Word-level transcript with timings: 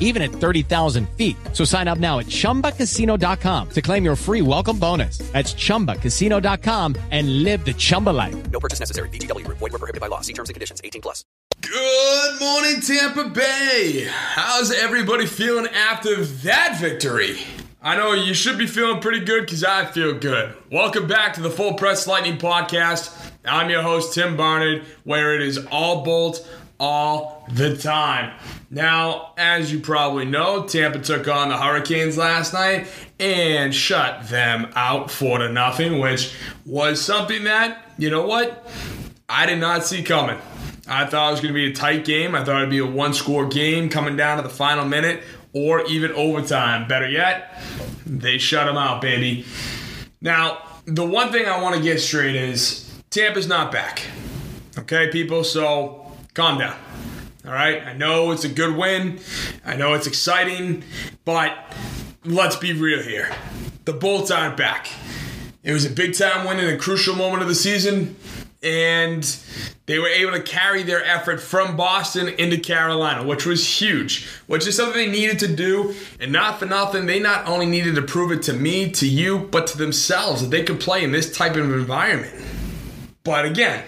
even 0.00 0.22
at 0.22 0.30
30,000 0.30 1.08
feet. 1.10 1.36
So 1.52 1.64
sign 1.64 1.86
up 1.86 1.98
now 1.98 2.18
at 2.18 2.26
chumbacasino.com 2.26 3.70
to 3.70 3.82
claim 3.82 4.04
your 4.04 4.16
free 4.16 4.42
welcome 4.42 4.78
bonus. 4.78 5.18
That's 5.32 5.54
chumbacasino.com 5.54 6.96
and 7.10 7.44
live 7.44 7.64
the 7.64 7.74
Chumba 7.74 8.10
life. 8.10 8.50
No 8.50 8.58
purchase 8.58 8.80
necessary. 8.80 9.10
VGW. 9.10 9.46
Void 9.46 9.60
were 9.60 9.78
prohibited 9.78 10.00
by 10.00 10.08
law. 10.08 10.22
See 10.22 10.32
terms 10.32 10.48
and 10.48 10.54
conditions. 10.54 10.80
18 10.82 11.02
plus. 11.02 11.24
Good 11.60 12.40
morning, 12.40 12.80
Tampa 12.80 13.28
Bay. 13.30 14.06
How's 14.08 14.70
everybody 14.70 15.26
feeling 15.26 15.66
after 15.66 16.24
that 16.24 16.78
victory? 16.80 17.38
I 17.82 17.96
know 17.96 18.12
you 18.12 18.34
should 18.34 18.58
be 18.58 18.66
feeling 18.66 19.00
pretty 19.00 19.24
good 19.24 19.42
because 19.42 19.64
I 19.64 19.84
feel 19.84 20.18
good. 20.18 20.54
Welcome 20.70 21.06
back 21.06 21.34
to 21.34 21.40
the 21.40 21.50
Full 21.50 21.74
Press 21.74 22.06
Lightning 22.06 22.36
Podcast. 22.36 23.14
I'm 23.44 23.70
your 23.70 23.82
host, 23.82 24.14
Tim 24.14 24.36
Barnard, 24.36 24.84
where 25.04 25.34
it 25.34 25.42
is 25.42 25.64
all 25.70 26.04
bolt 26.04 26.46
all 26.80 27.37
the 27.50 27.76
time. 27.76 28.38
Now, 28.70 29.32
as 29.36 29.72
you 29.72 29.80
probably 29.80 30.24
know, 30.24 30.64
Tampa 30.64 30.98
took 30.98 31.28
on 31.28 31.48
the 31.48 31.56
Hurricanes 31.56 32.16
last 32.16 32.52
night 32.52 32.86
and 33.18 33.74
shut 33.74 34.28
them 34.28 34.70
out 34.74 35.10
four 35.10 35.38
to 35.38 35.48
nothing, 35.50 35.98
which 35.98 36.34
was 36.66 37.00
something 37.00 37.44
that, 37.44 37.92
you 37.98 38.10
know 38.10 38.26
what, 38.26 38.70
I 39.28 39.46
did 39.46 39.58
not 39.58 39.84
see 39.84 40.02
coming. 40.02 40.38
I 40.86 41.04
thought 41.04 41.28
it 41.28 41.32
was 41.32 41.40
going 41.40 41.52
to 41.52 41.58
be 41.58 41.70
a 41.70 41.74
tight 41.74 42.04
game. 42.04 42.34
I 42.34 42.44
thought 42.44 42.58
it'd 42.58 42.70
be 42.70 42.78
a 42.78 42.86
one 42.86 43.12
score 43.12 43.46
game 43.46 43.90
coming 43.90 44.16
down 44.16 44.38
to 44.38 44.42
the 44.42 44.48
final 44.48 44.86
minute 44.86 45.22
or 45.52 45.84
even 45.86 46.12
overtime. 46.12 46.88
Better 46.88 47.08
yet, 47.08 47.60
they 48.06 48.38
shut 48.38 48.66
them 48.66 48.76
out, 48.76 49.02
baby. 49.02 49.44
Now, 50.20 50.62
the 50.86 51.04
one 51.04 51.30
thing 51.30 51.46
I 51.46 51.60
want 51.60 51.76
to 51.76 51.82
get 51.82 52.00
straight 52.00 52.34
is 52.34 52.90
Tampa's 53.10 53.46
not 53.46 53.70
back. 53.70 54.02
Okay, 54.78 55.10
people? 55.10 55.44
So 55.44 56.10
calm 56.34 56.58
down. 56.58 56.76
All 57.48 57.54
right? 57.54 57.82
I 57.82 57.94
know 57.94 58.30
it's 58.32 58.44
a 58.44 58.48
good 58.48 58.76
win. 58.76 59.20
I 59.64 59.74
know 59.74 59.94
it's 59.94 60.06
exciting, 60.06 60.84
but 61.24 61.56
let's 62.22 62.56
be 62.56 62.74
real 62.74 63.02
here. 63.02 63.34
The 63.86 63.94
Bolts 63.94 64.30
aren't 64.30 64.58
back. 64.58 64.88
It 65.62 65.72
was 65.72 65.86
a 65.86 65.90
big 65.90 66.14
time 66.14 66.46
win 66.46 66.60
in 66.60 66.74
a 66.74 66.76
crucial 66.76 67.16
moment 67.16 67.40
of 67.40 67.48
the 67.48 67.54
season, 67.54 68.16
and 68.62 69.24
they 69.86 69.98
were 69.98 70.08
able 70.08 70.32
to 70.32 70.42
carry 70.42 70.82
their 70.82 71.02
effort 71.02 71.40
from 71.40 71.74
Boston 71.74 72.28
into 72.28 72.58
Carolina, 72.58 73.26
which 73.26 73.46
was 73.46 73.80
huge, 73.80 74.26
which 74.46 74.66
is 74.66 74.76
something 74.76 75.06
they 75.06 75.10
needed 75.10 75.38
to 75.38 75.48
do. 75.48 75.94
And 76.20 76.30
not 76.30 76.58
for 76.58 76.66
nothing, 76.66 77.06
they 77.06 77.18
not 77.18 77.48
only 77.48 77.64
needed 77.64 77.94
to 77.94 78.02
prove 78.02 78.30
it 78.30 78.42
to 78.42 78.52
me, 78.52 78.90
to 78.90 79.08
you, 79.08 79.38
but 79.38 79.66
to 79.68 79.78
themselves 79.78 80.42
that 80.42 80.50
they 80.50 80.64
could 80.64 80.80
play 80.80 81.02
in 81.02 81.12
this 81.12 81.34
type 81.34 81.56
of 81.56 81.72
environment. 81.72 82.44
But 83.24 83.46
again, 83.46 83.84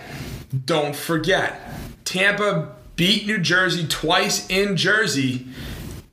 don't 0.64 0.96
forget, 0.96 1.60
Tampa 2.06 2.79
beat 3.00 3.26
New 3.26 3.38
Jersey 3.38 3.86
twice 3.88 4.46
in 4.50 4.76
Jersey 4.76 5.46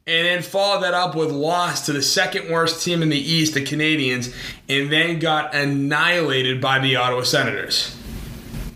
and 0.07 0.25
then 0.25 0.41
followed 0.41 0.83
that 0.83 0.93
up 0.93 1.15
with 1.15 1.29
loss 1.29 1.85
to 1.85 1.91
the 1.91 2.01
second 2.01 2.49
worst 2.49 2.81
team 2.81 3.01
in 3.01 3.09
the 3.09 3.17
East, 3.17 3.55
the 3.55 3.65
Canadiens, 3.65 4.33
and 4.69 4.89
then 4.89 5.19
got 5.19 5.53
annihilated 5.53 6.61
by 6.61 6.79
the 6.79 6.95
Ottawa 6.95 7.23
Senators. 7.23 7.93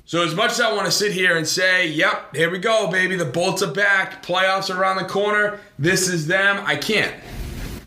So 0.03 0.25
as 0.25 0.35
much 0.35 0.51
as 0.51 0.59
I 0.59 0.73
want 0.73 0.87
to 0.87 0.91
sit 0.91 1.13
here 1.13 1.37
and 1.37 1.47
say, 1.47 1.87
yep, 1.87 2.35
here 2.35 2.51
we 2.51 2.59
go, 2.59 2.91
baby, 2.91 3.15
the 3.15 3.23
Bolts 3.23 3.63
are 3.63 3.71
back, 3.71 4.21
playoffs 4.21 4.69
are 4.69 4.77
around 4.77 4.97
the 4.97 5.05
corner, 5.05 5.61
this 5.79 6.09
is 6.09 6.27
them, 6.27 6.61
I 6.65 6.75
can't. 6.75 7.15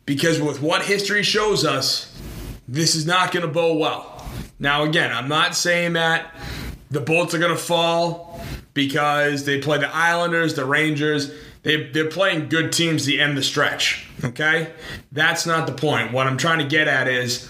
Because 0.07 0.41
with 0.41 0.63
what 0.63 0.87
history 0.87 1.23
shows 1.23 1.67
us, 1.67 2.19
this 2.67 2.95
is 2.95 3.05
not 3.05 3.31
going 3.31 3.45
to 3.45 3.53
bode 3.53 3.79
well. 3.79 4.27
Now, 4.59 4.85
again, 4.85 5.13
I'm 5.13 5.29
not 5.29 5.55
saying 5.55 5.93
that 5.93 6.35
the 6.91 7.01
Bolts 7.01 7.35
are 7.35 7.39
going 7.39 7.55
to 7.55 7.63
fall 7.63 8.24
because 8.75 9.45
they 9.45 9.61
play 9.61 9.79
the 9.79 9.95
Islanders, 9.95 10.55
the 10.55 10.65
Rangers. 10.65 11.33
They, 11.63 11.85
they're 11.91 12.11
playing 12.11 12.51
good 12.51 12.73
teams 12.73 13.07
the 13.07 13.21
end 13.21 13.39
the 13.39 13.43
stretch, 13.43 14.07
okay? 14.23 14.73
That's 15.13 15.47
not 15.47 15.67
the 15.67 15.73
point. 15.73 16.13
What 16.13 16.27
I'm 16.27 16.37
trying 16.37 16.59
to 16.59 16.67
get 16.67 16.89
at 16.89 17.09
is 17.09 17.49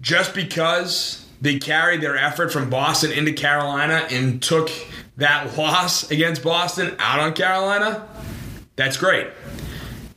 just 0.00 0.34
because 0.34 1.26
they 1.40 1.58
carried 1.58 2.00
their 2.00 2.16
effort 2.16 2.52
from 2.52 2.70
Boston 2.70 3.10
into 3.10 3.32
Carolina 3.32 4.06
and 4.10 4.40
took 4.40 4.70
that 5.16 5.56
loss 5.58 6.10
against 6.10 6.44
Boston 6.44 6.94
out 7.00 7.18
on 7.18 7.32
Carolina, 7.32 8.06
that's 8.76 8.96
great. 8.96 9.26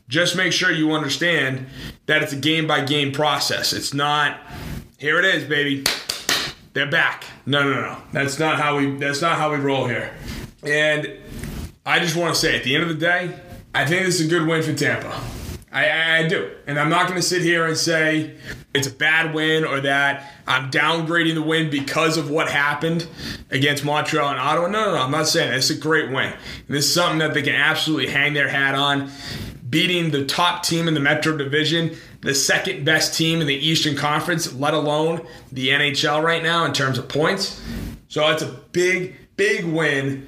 Just 0.09 0.35
make 0.35 0.51
sure 0.53 0.71
you 0.71 0.91
understand 0.91 1.67
that 2.07 2.21
it's 2.23 2.33
a 2.33 2.35
game 2.35 2.67
by 2.67 2.83
game 2.83 3.11
process. 3.11 3.73
It's 3.73 3.93
not, 3.93 4.39
here 4.97 5.19
it 5.19 5.25
is, 5.25 5.43
baby. 5.43 5.83
They're 6.73 6.89
back. 6.89 7.25
No, 7.45 7.63
no, 7.63 7.81
no. 7.81 7.97
That's 8.11 8.37
not 8.39 8.59
how 8.59 8.77
we 8.77 8.95
that's 8.97 9.21
not 9.21 9.37
how 9.37 9.51
we 9.51 9.57
roll 9.57 9.87
here. 9.87 10.13
And 10.63 11.11
I 11.85 11.99
just 11.99 12.15
want 12.15 12.33
to 12.33 12.39
say 12.39 12.57
at 12.57 12.63
the 12.63 12.75
end 12.75 12.83
of 12.83 12.89
the 12.89 12.95
day, 12.95 13.33
I 13.73 13.85
think 13.85 14.05
this 14.05 14.19
is 14.19 14.27
a 14.27 14.29
good 14.29 14.47
win 14.47 14.61
for 14.63 14.73
Tampa. 14.73 15.19
I, 15.71 16.19
I 16.19 16.27
do. 16.27 16.51
And 16.65 16.79
I'm 16.79 16.89
not 16.89 17.07
going 17.07 17.19
to 17.19 17.25
sit 17.25 17.43
here 17.43 17.65
and 17.65 17.77
say 17.77 18.35
it's 18.73 18.87
a 18.87 18.91
bad 18.91 19.35
win 19.35 19.63
or 19.63 19.81
that 19.81 20.33
I'm 20.47 20.71
downgrading 20.71 21.35
the 21.35 21.43
win 21.43 21.69
because 21.69 22.17
of 22.17 22.29
what 22.31 22.49
happened 22.49 23.07
against 23.51 23.85
Montreal 23.85 24.29
and 24.29 24.39
Ottawa. 24.39 24.67
No, 24.67 24.85
no, 24.85 24.95
no. 24.95 25.01
I'm 25.03 25.11
not 25.11 25.27
saying 25.27 25.51
that. 25.51 25.57
It's 25.57 25.69
a 25.69 25.75
great 25.75 26.09
win. 26.09 26.33
And 26.33 26.75
this 26.75 26.85
is 26.85 26.93
something 26.93 27.19
that 27.19 27.33
they 27.35 27.43
can 27.43 27.55
absolutely 27.55 28.07
hang 28.07 28.33
their 28.33 28.49
hat 28.49 28.73
on. 28.73 29.11
Beating 29.69 30.09
the 30.09 30.25
top 30.25 30.63
team 30.63 30.87
in 30.87 30.95
the 30.95 30.99
Metro 30.99 31.37
Division, 31.37 31.95
the 32.21 32.33
second 32.33 32.83
best 32.83 33.15
team 33.15 33.39
in 33.39 33.45
the 33.45 33.55
Eastern 33.55 33.95
Conference, 33.95 34.51
let 34.53 34.73
alone 34.73 35.25
the 35.51 35.69
NHL 35.69 36.23
right 36.23 36.41
now 36.41 36.65
in 36.65 36.73
terms 36.73 36.97
of 36.97 37.07
points. 37.07 37.61
So 38.07 38.27
it's 38.29 38.41
a 38.41 38.51
big, 38.71 39.15
big 39.35 39.65
win 39.65 40.27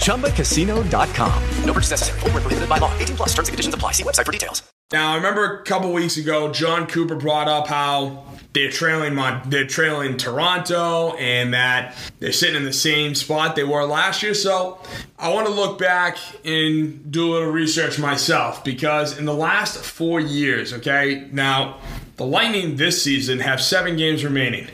ChumbaCasino.com. 0.00 1.42
No 1.64 1.72
purchase 1.72 1.90
necessary. 1.90 2.20
Full 2.20 2.30
prohibited 2.30 2.68
by 2.68 2.78
law. 2.78 2.92
18 2.98 3.16
plus 3.16 3.28
terms 3.30 3.48
and 3.48 3.54
conditions 3.54 3.74
apply. 3.74 3.92
See 3.92 4.02
website 4.02 4.26
for 4.26 4.32
details. 4.32 4.62
Now, 4.92 5.12
I 5.12 5.16
remember 5.16 5.60
a 5.60 5.62
couple 5.62 5.92
weeks 5.92 6.16
ago, 6.16 6.50
John 6.52 6.88
Cooper 6.88 7.14
brought 7.14 7.46
up 7.46 7.68
how 7.68 8.24
they're 8.52 8.72
trailing 8.72 9.14
Mon- 9.14 9.48
they're 9.48 9.66
trailing 9.66 10.16
Toronto 10.16 11.14
and 11.16 11.54
that 11.54 11.94
they're 12.18 12.32
sitting 12.32 12.56
in 12.56 12.64
the 12.64 12.72
same 12.72 13.14
spot 13.14 13.54
they 13.54 13.62
were 13.62 13.84
last 13.84 14.20
year. 14.24 14.34
So 14.34 14.80
I 15.16 15.32
want 15.32 15.46
to 15.46 15.52
look 15.52 15.78
back 15.78 16.18
and 16.44 17.12
do 17.12 17.30
a 17.30 17.32
little 17.34 17.52
research 17.52 18.00
myself 18.00 18.64
because 18.64 19.16
in 19.16 19.26
the 19.26 19.34
last 19.34 19.78
four 19.78 20.18
years, 20.18 20.72
okay, 20.72 21.28
now 21.30 21.78
the 22.16 22.26
Lightning 22.26 22.74
this 22.74 23.00
season 23.00 23.38
have 23.38 23.62
seven 23.62 23.96
games 23.96 24.24
remaining. 24.24 24.66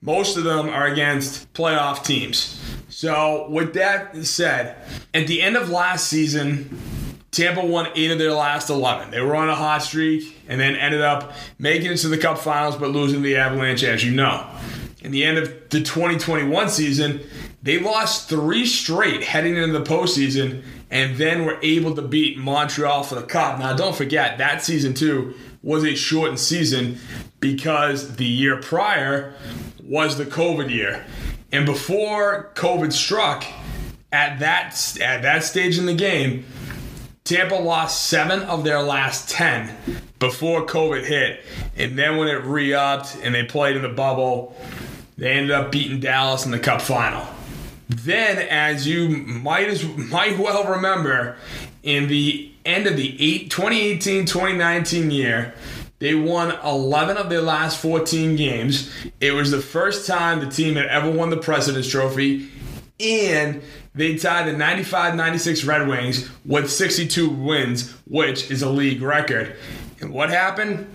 Most 0.00 0.36
of 0.36 0.44
them 0.44 0.68
are 0.68 0.86
against 0.86 1.52
playoff 1.52 2.04
teams. 2.04 2.54
So 2.88 3.48
with 3.50 3.74
that 3.74 4.16
said, 4.24 4.76
at 5.14 5.26
the 5.26 5.42
end 5.42 5.56
of 5.56 5.68
last 5.68 6.08
season, 6.08 6.78
Tampa 7.30 7.64
won 7.64 7.88
eight 7.94 8.10
of 8.10 8.18
their 8.18 8.32
last 8.32 8.70
11. 8.70 9.10
They 9.10 9.20
were 9.20 9.36
on 9.36 9.48
a 9.48 9.54
hot 9.54 9.82
streak 9.82 10.40
and 10.48 10.60
then 10.60 10.74
ended 10.74 11.02
up 11.02 11.32
making 11.58 11.92
it 11.92 11.98
to 11.98 12.08
the 12.08 12.18
Cup 12.18 12.38
Finals 12.38 12.76
but 12.76 12.90
losing 12.90 13.22
the 13.22 13.36
Avalanche, 13.36 13.84
as 13.84 14.04
you 14.04 14.12
know. 14.12 14.46
In 15.02 15.12
the 15.12 15.24
end 15.24 15.38
of 15.38 15.48
the 15.68 15.80
2021 15.80 16.68
season, 16.70 17.20
they 17.62 17.78
lost 17.78 18.28
three 18.28 18.66
straight 18.66 19.22
heading 19.22 19.56
into 19.56 19.78
the 19.78 19.84
postseason 19.84 20.62
and 20.90 21.16
then 21.16 21.44
were 21.44 21.58
able 21.62 21.94
to 21.94 22.02
beat 22.02 22.38
Montreal 22.38 23.02
for 23.02 23.16
the 23.16 23.22
Cup. 23.22 23.58
Now, 23.58 23.76
don't 23.76 23.94
forget, 23.94 24.38
that 24.38 24.64
season, 24.64 24.94
too, 24.94 25.34
was 25.62 25.84
a 25.84 25.94
shortened 25.94 26.40
season 26.40 26.98
because 27.40 28.16
the 28.16 28.24
year 28.24 28.60
prior 28.60 29.34
was 29.82 30.16
the 30.16 30.24
COVID 30.24 30.70
year. 30.70 31.04
And 31.52 31.64
before 31.64 32.50
COVID 32.54 32.92
struck, 32.92 33.44
at 34.12 34.38
that, 34.40 34.98
at 35.00 35.22
that 35.22 35.44
stage 35.44 35.78
in 35.78 35.86
the 35.86 35.94
game, 35.94 36.44
Tampa 37.24 37.56
lost 37.56 38.06
seven 38.06 38.40
of 38.42 38.64
their 38.64 38.82
last 38.82 39.28
10 39.28 39.74
before 40.18 40.66
COVID 40.66 41.04
hit. 41.04 41.44
And 41.76 41.98
then 41.98 42.16
when 42.16 42.28
it 42.28 42.44
re 42.44 42.72
upped 42.72 43.18
and 43.22 43.34
they 43.34 43.44
played 43.44 43.76
in 43.76 43.82
the 43.82 43.88
bubble, 43.88 44.56
they 45.16 45.32
ended 45.32 45.50
up 45.50 45.70
beating 45.70 46.00
Dallas 46.00 46.44
in 46.44 46.52
the 46.52 46.58
Cup 46.58 46.80
final. 46.80 47.26
Then, 47.88 48.38
as 48.38 48.86
you 48.86 49.08
might 49.08 49.68
as 49.68 49.84
might 49.96 50.38
well 50.38 50.64
remember, 50.64 51.36
in 51.82 52.08
the 52.08 52.50
end 52.64 52.86
of 52.86 52.96
the 52.96 53.48
2018-2019 53.48 55.12
year, 55.12 55.54
they 55.98 56.14
won 56.14 56.56
11 56.64 57.16
of 57.16 57.28
their 57.28 57.40
last 57.40 57.80
14 57.80 58.36
games. 58.36 58.92
It 59.20 59.32
was 59.32 59.50
the 59.50 59.60
first 59.60 60.06
time 60.06 60.40
the 60.40 60.50
team 60.50 60.76
had 60.76 60.86
ever 60.86 61.10
won 61.10 61.30
the 61.30 61.36
President's 61.36 61.88
Trophy, 61.88 62.50
and 63.00 63.62
they 63.94 64.16
tied 64.16 64.46
the 64.46 64.56
95 64.56 65.16
96 65.16 65.64
Red 65.64 65.88
Wings 65.88 66.28
with 66.44 66.70
62 66.70 67.28
wins, 67.28 67.92
which 68.06 68.50
is 68.50 68.62
a 68.62 68.70
league 68.70 69.02
record. 69.02 69.56
And 70.00 70.12
what 70.12 70.30
happened? 70.30 70.88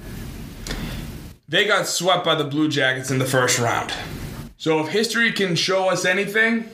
They 1.50 1.65
got 1.65 1.85
swept 1.85 2.23
by 2.23 2.35
the 2.35 2.45
Blue 2.45 2.69
Jackets 2.69 3.11
in 3.11 3.19
the 3.19 3.25
first 3.25 3.59
round. 3.59 3.91
So 4.57 4.79
if 4.79 4.88
history 4.88 5.33
can 5.33 5.55
show 5.55 5.89
us 5.89 6.05
anything, 6.05 6.69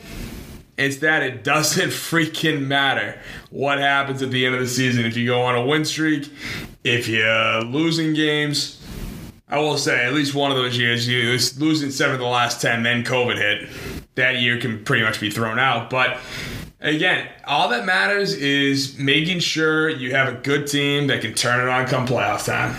it's 0.80 0.98
that 0.98 1.24
it 1.24 1.44
doesn't 1.44 1.90
freaking 1.90 2.66
matter 2.66 3.20
what 3.50 3.80
happens 3.80 4.22
at 4.22 4.32
the 4.32 4.46
end 4.46 4.56
of 4.56 4.62
the 4.62 4.68
season. 4.68 5.06
If 5.06 5.18
you 5.18 5.28
go 5.28 5.42
on 5.42 5.56
a 5.56 5.66
win 5.66 5.86
streak, 5.86 6.32
if 6.84 7.08
you're 7.08 7.62
losing 7.64 8.14
games, 8.14 8.82
I 9.48 9.60
will 9.60 9.78
say 9.78 10.06
at 10.06 10.14
least 10.14 10.34
one 10.34 10.52
of 10.52 10.58
those 10.58 10.78
years, 10.78 11.08
you 11.08 11.32
losing 11.58 11.92
seven 11.92 12.16
of 12.16 12.22
the 12.22 12.28
last 12.28 12.62
10, 12.62 12.84
then 12.84 13.04
COVID 13.04 13.36
hit. 13.36 13.70
That 14.16 14.42
year 14.42 14.60
can 14.60 14.84
pretty 14.84 15.04
much 15.04 15.20
be 15.20 15.30
thrown 15.30 15.60
out. 15.60 15.90
But 15.90 16.20
again, 16.80 17.28
all 17.46 17.70
that 17.70 17.86
matters 17.86 18.34
is 18.34 18.98
making 18.98 19.40
sure 19.40 19.90
you 19.90 20.12
have 20.12 20.28
a 20.28 20.38
good 20.38 20.68
team 20.68 21.08
that 21.08 21.22
can 21.22 21.34
turn 21.34 21.66
it 21.66 21.70
on 21.70 21.88
come 21.88 22.06
playoff 22.06 22.46
time. 22.46 22.76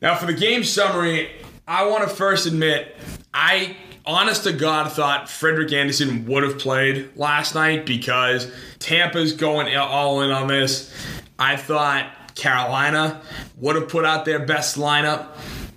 Now, 0.00 0.14
for 0.16 0.26
the 0.26 0.32
game 0.32 0.64
summary, 0.64 1.30
I 1.66 1.86
want 1.86 2.08
to 2.08 2.14
first 2.14 2.46
admit 2.46 2.96
I 3.32 3.76
honest 4.08 4.44
to 4.44 4.52
God, 4.52 4.90
thought 4.90 5.28
Frederik 5.28 5.70
Andersen 5.72 6.26
would 6.26 6.42
have 6.42 6.58
played 6.58 7.10
last 7.14 7.54
night 7.54 7.84
because 7.84 8.50
Tampa's 8.78 9.34
going 9.34 9.76
all 9.76 10.22
in 10.22 10.30
on 10.30 10.48
this. 10.48 10.92
I 11.38 11.56
thought 11.56 12.34
Carolina 12.34 13.20
would 13.58 13.76
have 13.76 13.88
put 13.88 14.06
out 14.06 14.24
their 14.24 14.44
best 14.44 14.78
lineup 14.78 15.28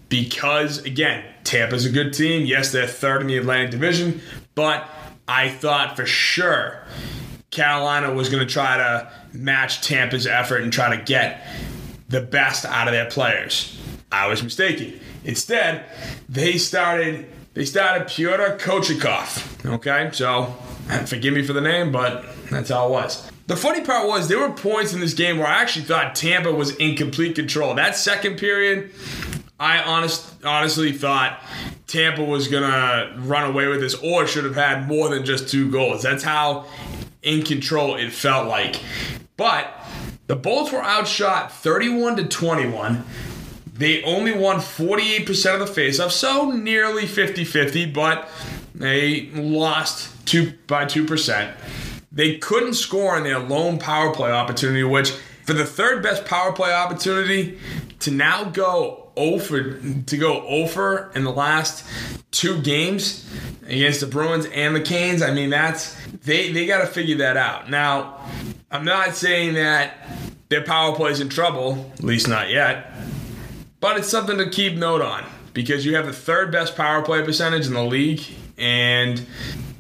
because, 0.07 0.79
again, 0.85 1.25
Tampa's 1.43 1.85
a 1.85 1.89
good 1.89 2.13
team. 2.13 2.45
Yes, 2.45 2.71
they're 2.71 2.87
third 2.87 3.21
in 3.21 3.27
the 3.27 3.37
Atlantic 3.37 3.71
Division, 3.71 4.21
but 4.55 4.87
I 5.27 5.49
thought 5.49 5.97
for 5.97 6.05
sure 6.05 6.85
Carolina 7.49 8.13
was 8.13 8.29
going 8.29 8.45
to 8.45 8.51
try 8.51 8.77
to 8.77 9.11
match 9.33 9.81
Tampa's 9.81 10.25
effort 10.25 10.61
and 10.61 10.71
try 10.71 10.95
to 10.95 11.03
get 11.03 11.45
the 12.07 12.21
best 12.21 12.63
out 12.65 12.87
of 12.87 12.93
their 12.93 13.09
players. 13.09 13.77
I 14.09 14.27
was 14.27 14.41
mistaken. 14.41 14.99
Instead, 15.25 15.85
they 16.29 16.57
started 16.57 17.27
they 17.53 17.65
started 17.65 18.07
Pyotr 18.07 18.57
Kochetkov. 18.57 19.65
Okay, 19.75 20.09
so 20.13 20.45
forgive 21.05 21.33
me 21.33 21.43
for 21.43 21.53
the 21.53 21.61
name, 21.61 21.91
but 21.91 22.25
that's 22.49 22.69
how 22.69 22.87
it 22.87 22.91
was. 22.91 23.29
The 23.47 23.57
funny 23.57 23.81
part 23.81 24.07
was 24.07 24.29
there 24.29 24.39
were 24.39 24.53
points 24.53 24.93
in 24.93 25.01
this 25.01 25.13
game 25.13 25.37
where 25.37 25.47
I 25.47 25.61
actually 25.61 25.85
thought 25.85 26.15
Tampa 26.15 26.51
was 26.51 26.75
in 26.77 26.95
complete 26.95 27.35
control. 27.35 27.73
That 27.75 27.97
second 27.97 28.37
period, 28.37 28.91
I 29.59 29.81
honest, 29.83 30.33
honestly 30.45 30.93
thought 30.93 31.43
Tampa 31.87 32.23
was 32.23 32.47
gonna 32.47 33.13
run 33.17 33.49
away 33.49 33.67
with 33.67 33.81
this, 33.81 33.95
or 33.95 34.25
should 34.25 34.45
have 34.45 34.55
had 34.55 34.87
more 34.87 35.09
than 35.09 35.25
just 35.25 35.49
two 35.49 35.69
goals. 35.69 36.01
That's 36.01 36.23
how 36.23 36.65
in 37.21 37.43
control 37.43 37.95
it 37.95 38.13
felt 38.13 38.47
like. 38.47 38.79
But 39.35 39.67
the 40.27 40.37
Bolts 40.37 40.71
were 40.71 40.81
outshot 40.81 41.51
31 41.51 42.15
to 42.15 42.23
21. 42.25 43.03
They 43.81 44.03
only 44.03 44.31
won 44.31 44.57
48% 44.57 45.59
of 45.59 45.67
the 45.67 45.81
faceoffs, 45.81 46.11
so 46.11 46.51
nearly 46.51 47.07
50 47.07 47.43
50, 47.43 47.87
but 47.87 48.29
they 48.75 49.31
lost 49.31 50.23
two 50.27 50.53
by 50.67 50.85
2%. 50.85 51.51
They 52.11 52.37
couldn't 52.37 52.75
score 52.75 53.15
on 53.15 53.23
their 53.23 53.39
lone 53.39 53.79
power 53.79 54.13
play 54.13 54.31
opportunity, 54.31 54.83
which 54.83 55.09
for 55.47 55.53
the 55.53 55.65
third 55.65 56.03
best 56.03 56.25
power 56.25 56.53
play 56.53 56.71
opportunity 56.71 57.57
to 58.01 58.11
now 58.11 58.43
go 58.43 59.09
over 59.15 59.79
to 59.79 60.17
go 60.17 60.45
over 60.45 61.11
in 61.15 61.23
the 61.23 61.31
last 61.31 61.83
two 62.29 62.61
games 62.61 63.27
against 63.65 64.01
the 64.01 64.05
Bruins 64.05 64.45
and 64.53 64.75
the 64.75 64.81
Canes. 64.81 65.23
I 65.23 65.31
mean, 65.31 65.49
that's 65.49 65.97
they 66.23 66.51
they 66.51 66.67
got 66.67 66.81
to 66.81 66.87
figure 66.87 67.17
that 67.17 67.35
out. 67.35 67.67
Now, 67.71 68.23
I'm 68.69 68.85
not 68.85 69.15
saying 69.15 69.55
that 69.55 70.07
their 70.49 70.63
power 70.63 70.95
play 70.95 71.09
is 71.09 71.19
in 71.19 71.29
trouble, 71.29 71.91
at 71.93 72.03
least 72.03 72.27
not 72.27 72.51
yet, 72.51 72.93
but 73.81 73.97
it's 73.97 74.07
something 74.07 74.37
to 74.37 74.49
keep 74.49 74.75
note 74.75 75.01
on 75.01 75.25
because 75.53 75.85
you 75.85 75.95
have 75.95 76.05
the 76.05 76.13
third 76.13 76.51
best 76.51 76.77
power 76.77 77.01
play 77.01 77.21
percentage 77.23 77.67
in 77.67 77.73
the 77.73 77.83
league, 77.83 78.21
and 78.57 79.25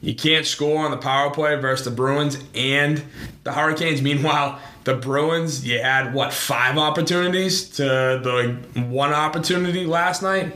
you 0.01 0.13
can't 0.13 0.45
score 0.45 0.83
on 0.83 0.91
the 0.91 0.97
power 0.97 1.31
play 1.31 1.55
versus 1.55 1.85
the 1.85 1.91
Bruins 1.91 2.37
and 2.53 3.01
the 3.43 3.53
Hurricanes. 3.53 4.01
Meanwhile, 4.01 4.59
the 4.83 4.95
Bruins, 4.95 5.65
you 5.65 5.79
had 5.79 6.13
what 6.13 6.33
five 6.33 6.77
opportunities 6.77 7.69
to 7.77 7.83
the 7.83 8.57
one 8.81 9.13
opportunity 9.13 9.85
last 9.85 10.23
night. 10.23 10.55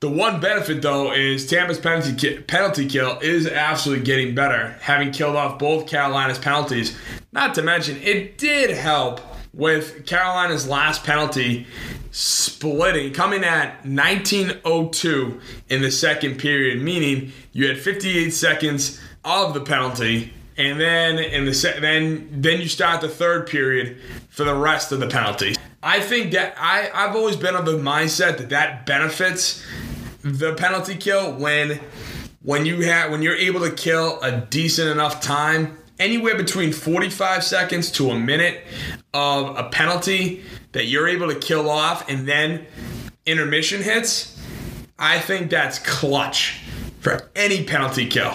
The 0.00 0.08
one 0.08 0.40
benefit 0.40 0.80
though 0.80 1.12
is 1.12 1.46
Tampa's 1.46 1.78
penalty 1.78 2.38
penalty 2.38 2.88
kill 2.88 3.18
is 3.20 3.46
absolutely 3.46 4.02
getting 4.06 4.34
better, 4.34 4.70
having 4.80 5.12
killed 5.12 5.36
off 5.36 5.58
both 5.58 5.86
Carolina's 5.86 6.38
penalties. 6.38 6.96
Not 7.32 7.54
to 7.56 7.62
mention, 7.62 7.98
it 7.98 8.38
did 8.38 8.70
help 8.70 9.20
with 9.52 10.06
Carolina's 10.06 10.66
last 10.66 11.04
penalty 11.04 11.66
splitting, 12.10 13.12
coming 13.12 13.44
at 13.44 13.84
1902 13.86 15.40
in 15.68 15.82
the 15.82 15.90
second 15.90 16.38
period, 16.38 16.82
meaning 16.82 17.32
you 17.52 17.68
had 17.68 17.78
58 17.78 18.30
seconds 18.30 19.00
of 19.24 19.54
the 19.54 19.60
penalty, 19.60 20.32
and 20.56 20.80
then 20.80 21.18
in 21.18 21.44
the 21.44 21.54
se- 21.54 21.80
then 21.80 22.28
then 22.30 22.60
you 22.60 22.68
start 22.68 23.00
the 23.00 23.08
third 23.08 23.46
period 23.46 23.98
for 24.28 24.44
the 24.44 24.54
rest 24.54 24.92
of 24.92 25.00
the 25.00 25.06
penalty. 25.06 25.54
I 25.82 26.00
think 26.00 26.32
that 26.32 26.54
I 26.58 26.90
I've 26.92 27.16
always 27.16 27.36
been 27.36 27.54
of 27.54 27.64
the 27.64 27.78
mindset 27.78 28.38
that 28.38 28.50
that 28.50 28.86
benefits 28.86 29.64
the 30.22 30.54
penalty 30.54 30.96
kill 30.96 31.32
when 31.34 31.80
when 32.42 32.66
you 32.66 32.82
have 32.82 33.10
when 33.10 33.22
you're 33.22 33.36
able 33.36 33.60
to 33.60 33.70
kill 33.70 34.20
a 34.22 34.40
decent 34.40 34.88
enough 34.88 35.20
time 35.20 35.78
anywhere 36.00 36.34
between 36.34 36.72
45 36.72 37.44
seconds 37.44 37.92
to 37.92 38.10
a 38.10 38.18
minute 38.18 38.64
of 39.14 39.56
a 39.56 39.68
penalty 39.68 40.42
that 40.72 40.86
you're 40.86 41.06
able 41.06 41.28
to 41.28 41.38
kill 41.38 41.68
off 41.68 42.08
and 42.08 42.26
then 42.26 42.66
intermission 43.26 43.82
hits, 43.82 44.42
I 44.98 45.20
think 45.20 45.50
that's 45.50 45.78
clutch 45.78 46.62
for 47.00 47.30
any 47.36 47.64
penalty 47.64 48.06
kill. 48.06 48.34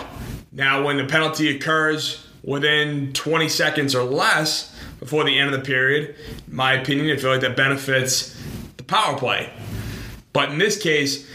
Now, 0.51 0.85
when 0.85 0.97
the 0.97 1.05
penalty 1.05 1.55
occurs 1.55 2.25
within 2.43 3.11
20 3.13 3.49
seconds 3.49 3.95
or 3.95 4.03
less 4.03 4.73
before 4.99 5.23
the 5.23 5.37
end 5.37 5.53
of 5.53 5.59
the 5.59 5.65
period, 5.65 6.15
my 6.47 6.73
opinion, 6.73 7.15
I 7.15 7.19
feel 7.19 7.31
like 7.31 7.41
that 7.41 7.57
benefits 7.57 8.39
the 8.77 8.83
power 8.83 9.17
play. 9.17 9.51
But 10.33 10.51
in 10.51 10.57
this 10.57 10.81
case, 10.81 11.27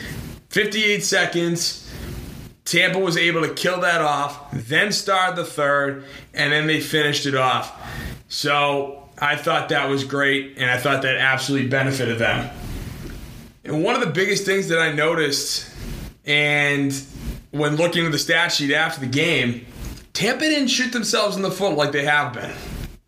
58 0.50 1.04
seconds, 1.04 1.79
Tampa 2.70 3.00
was 3.00 3.16
able 3.16 3.42
to 3.42 3.52
kill 3.52 3.80
that 3.80 4.00
off, 4.00 4.48
then 4.52 4.92
start 4.92 5.34
the 5.34 5.44
third, 5.44 6.04
and 6.32 6.52
then 6.52 6.68
they 6.68 6.80
finished 6.80 7.26
it 7.26 7.34
off. 7.34 7.76
So 8.28 9.08
I 9.18 9.34
thought 9.34 9.70
that 9.70 9.88
was 9.88 10.04
great, 10.04 10.56
and 10.56 10.70
I 10.70 10.76
thought 10.76 11.02
that 11.02 11.16
absolutely 11.16 11.66
benefited 11.66 12.20
them. 12.20 12.48
And 13.64 13.82
one 13.82 13.96
of 13.96 14.00
the 14.00 14.12
biggest 14.12 14.46
things 14.46 14.68
that 14.68 14.78
I 14.78 14.92
noticed, 14.92 15.68
and 16.24 16.94
when 17.50 17.74
looking 17.74 18.06
at 18.06 18.12
the 18.12 18.20
stat 18.20 18.52
sheet 18.52 18.72
after 18.72 19.00
the 19.00 19.08
game, 19.08 19.66
Tampa 20.12 20.44
didn't 20.44 20.68
shoot 20.68 20.92
themselves 20.92 21.34
in 21.34 21.42
the 21.42 21.50
foot 21.50 21.76
like 21.76 21.90
they 21.90 22.04
have 22.04 22.32
been. 22.32 22.52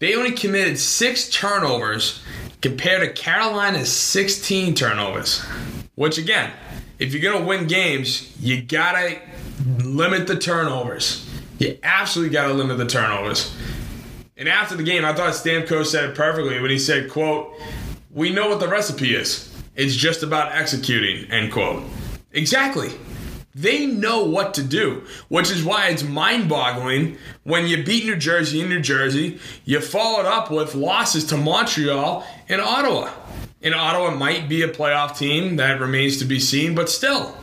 They 0.00 0.16
only 0.16 0.33
committed 0.33 0.76
six 0.76 1.31
turnovers 1.31 2.21
compared 2.62 3.02
to 3.02 3.12
Carolina's 3.12 3.92
16 3.92 4.75
turnovers. 4.75 5.40
Which, 5.95 6.19
again, 6.19 6.50
if 6.99 7.12
you're 7.12 7.23
going 7.23 7.40
to 7.40 7.49
win 7.49 7.69
games, 7.69 8.37
you 8.40 8.61
got 8.61 8.92
to 8.92 9.21
limit 9.64 10.26
the 10.26 10.37
turnovers. 10.37 11.28
You 11.59 11.78
absolutely 11.83 12.33
got 12.33 12.49
to 12.49 12.54
limit 12.54 12.78
the 12.78 12.87
turnovers. 12.87 13.54
And 14.37 14.49
after 14.49 14.76
the 14.76 14.83
game, 14.83 15.04
I 15.04 15.12
thought 15.12 15.35
Stamkos 15.35 15.87
said 15.87 16.11
it 16.11 16.16
perfectly 16.16 16.61
when 16.61 16.71
he 16.71 16.78
said, 16.78 17.11
quote, 17.11 17.54
we 18.11 18.33
know 18.33 18.49
what 18.49 18.61
the 18.61 18.69
recipe 18.69 19.14
is. 19.14 19.54
It's 19.75 19.95
just 19.95 20.23
about 20.23 20.52
executing, 20.52 21.31
end 21.31 21.52
quote. 21.52 21.85
Exactly. 22.33 22.90
They 23.54 23.87
know 23.87 24.25
what 24.25 24.54
to 24.54 24.62
do, 24.62 25.04
which 25.28 25.50
is 25.50 25.62
why 25.62 25.88
it's 25.88 26.02
mind 26.02 26.49
boggling 26.49 27.19
when 27.45 27.66
you 27.66 27.85
beat 27.85 28.04
New 28.04 28.16
Jersey 28.16 28.62
in 28.62 28.71
New 28.71 28.81
Jersey, 28.81 29.38
you 29.64 29.81
followed 29.81 30.26
up 30.26 30.50
with 30.50 30.75
losses 30.75 31.26
to 31.26 31.37
Montreal 31.37 32.26
and 32.49 32.61
Ottawa. 32.61 33.11
And 33.61 33.75
Ottawa 33.75 34.11
might 34.14 34.49
be 34.49 34.62
a 34.62 34.69
playoff 34.69 35.19
team 35.19 35.57
that 35.57 35.81
remains 35.81 36.16
to 36.19 36.25
be 36.25 36.40
seen, 36.40 36.75
but 36.75 36.88
still, 36.88 37.37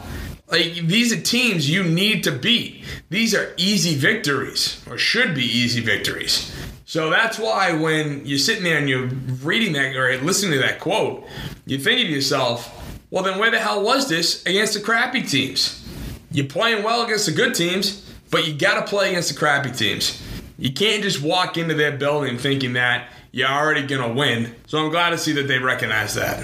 like 0.51 0.88
these 0.88 1.13
are 1.13 1.22
teams 1.22 1.70
you 1.70 1.84
need 1.84 2.24
to 2.24 2.32
beat. 2.32 2.84
These 3.10 3.36
are 3.36 3.53
easy 3.58 3.96
victories, 3.96 4.84
or 4.89 4.98
should 4.98 5.36
be 5.36 5.46
easy 5.46 5.82
victories. 5.82 6.51
So 6.86 7.12
that's 7.12 7.38
why 7.38 7.74
when 7.74 8.25
you're 8.25 8.39
sitting 8.39 8.63
there 8.63 8.79
and 8.79 8.89
you're 8.89 9.08
reading 9.44 9.74
that 9.74 9.96
or 9.96 10.18
listening 10.24 10.53
to 10.53 10.60
that 10.60 10.79
quote, 10.79 11.24
you 11.68 11.77
think 11.77 12.01
to 12.01 12.08
yourself, 12.08 12.75
well, 13.12 13.24
then 13.24 13.38
where 13.38 13.51
the 13.51 13.60
hell 13.60 13.84
was 13.84 14.10
this 14.10 14.44
against 14.48 14.74
the 14.74 14.79
crappy 14.79 15.22
teams? 15.22 15.88
You're 16.32 16.48
playing 16.48 16.84
well 16.84 17.03
against 17.03 17.27
the 17.27 17.32
good 17.32 17.53
teams, 17.53 18.12
but 18.32 18.48
you 18.48 18.56
got 18.56 18.84
to 18.84 18.89
play 18.89 19.10
against 19.10 19.32
the 19.32 19.38
crappy 19.38 19.72
teams. 19.72 20.22
You 20.58 20.74
can't 20.74 21.03
just 21.03 21.22
walk 21.22 21.58
into 21.58 21.75
their 21.75 21.96
building 21.96 22.38
thinking 22.39 22.74
that 22.74 23.12
you're 23.32 23.48
already 23.48 23.86
going 23.86 24.08
to 24.08 24.13
win. 24.13 24.56
So 24.65 24.79
I'm 24.79 24.89
glad 24.89 25.12
to 25.12 25.18
see 25.18 25.34
that 25.34 25.48
they 25.48 25.60
recognize 25.60 26.15
that. 26.15 26.44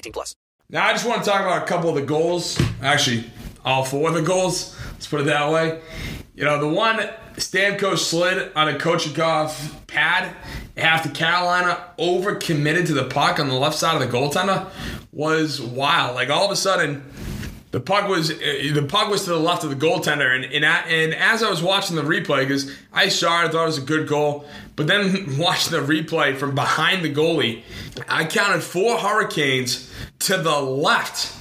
18 0.00 0.12
plus. 0.12 0.36
Now 0.68 0.86
I 0.86 0.92
just 0.92 1.06
want 1.06 1.24
to 1.24 1.30
talk 1.30 1.40
about 1.42 1.62
a 1.62 1.66
couple 1.66 1.88
of 1.90 1.96
the 1.96 2.02
goals. 2.02 2.60
Actually, 2.82 3.24
all 3.64 3.84
four 3.84 4.08
of 4.08 4.14
the 4.14 4.22
goals. 4.22 4.76
Let's 4.92 5.06
put 5.06 5.20
it 5.20 5.24
that 5.24 5.50
way. 5.50 5.80
You 6.34 6.44
know, 6.44 6.58
the 6.58 6.68
one 6.68 6.96
Stamkos 7.36 7.98
slid 7.98 8.52
on 8.54 8.68
a 8.68 8.78
Kochikov 8.78 9.86
pad 9.86 10.34
after 10.76 11.10
Carolina 11.10 11.84
overcommitted 11.98 12.86
to 12.86 12.94
the 12.94 13.04
puck 13.04 13.38
on 13.38 13.48
the 13.48 13.54
left 13.54 13.76
side 13.76 14.00
of 14.00 14.10
the 14.10 14.16
goaltender 14.16 14.70
was 15.12 15.60
wild. 15.60 16.14
Like 16.14 16.30
all 16.30 16.46
of 16.46 16.50
a 16.50 16.56
sudden, 16.56 17.04
the 17.72 17.80
puck 17.80 18.08
was 18.08 18.30
uh, 18.30 18.34
the 18.72 18.86
puck 18.88 19.10
was 19.10 19.24
to 19.24 19.30
the 19.30 19.38
left 19.38 19.64
of 19.64 19.70
the 19.70 19.76
goaltender, 19.76 20.34
and 20.34 20.44
and, 20.44 20.64
and 20.64 21.14
as 21.14 21.42
I 21.42 21.50
was 21.50 21.62
watching 21.62 21.96
the 21.96 22.02
replay, 22.02 22.40
because 22.40 22.74
I 22.92 23.08
saw 23.08 23.42
it, 23.42 23.48
I 23.48 23.50
thought 23.50 23.64
it 23.64 23.66
was 23.66 23.78
a 23.78 23.82
good 23.82 24.08
goal, 24.08 24.44
but 24.76 24.86
then 24.86 25.36
watching 25.38 25.72
the 25.72 25.84
replay 25.86 26.36
from 26.36 26.54
behind 26.54 27.04
the 27.04 27.12
goalie, 27.12 27.62
I 28.08 28.24
counted 28.24 28.62
four 28.62 28.98
Hurricanes 28.98 29.89
to 30.20 30.36
the 30.36 30.60
left 30.60 31.34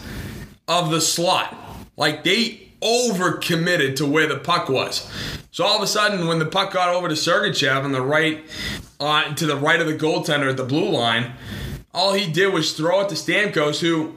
of 0.68 0.92
the 0.92 1.02
slot, 1.02 1.56
like 1.98 2.24
they 2.24 2.70
overcommitted 2.82 3.96
to 3.98 4.06
where 4.06 4.28
the 4.28 4.38
puck 4.38 4.70
was. 4.70 5.10
So 5.52 5.66
all 5.66 5.78
of 5.78 5.82
a 5.82 5.88
sudden, 5.88 6.28
when 6.28 6.40
the 6.40 6.46
puck 6.46 6.74
got 6.74 6.90
over 6.90 7.08
to 7.08 7.16
Sergachev 7.16 7.84
on 7.84 7.92
the 7.92 8.02
right, 8.02 8.44
uh, 9.00 9.34
to 9.36 9.46
the 9.46 9.58
right 9.58 9.80
of 9.80 9.88
the 9.88 9.98
goaltender 9.98 10.50
at 10.50 10.58
the 10.58 10.64
blue 10.64 10.90
line, 10.90 11.34
all 11.94 12.14
he 12.14 12.32
did 12.32 12.54
was 12.54 12.74
throw 12.74 13.02
it 13.02 13.10
to 13.10 13.16
Stamkos, 13.16 13.80
who 13.80 14.16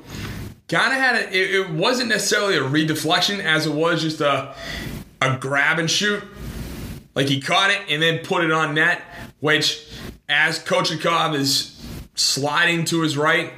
kind 0.68 0.92
of 0.92 0.98
had 0.98 1.16
a, 1.16 1.36
it, 1.36 1.54
it, 1.54 1.70
wasn't 1.70 2.08
necessarily 2.08 2.56
a 2.56 2.60
redeflection 2.60 3.40
as 3.40 3.66
it 3.66 3.72
was 3.72 4.02
just 4.02 4.20
a, 4.20 4.54
a 5.20 5.38
grab 5.38 5.78
and 5.78 5.90
shoot. 5.90 6.22
Like 7.14 7.28
he 7.28 7.40
caught 7.40 7.70
it 7.70 7.80
and 7.88 8.00
then 8.00 8.18
put 8.18 8.44
it 8.44 8.52
on 8.52 8.74
net, 8.74 9.02
which 9.40 9.86
as 10.28 10.58
Kochikov 10.58 11.34
is 11.34 11.71
sliding 12.14 12.84
to 12.86 13.02
his 13.02 13.16
right, 13.16 13.52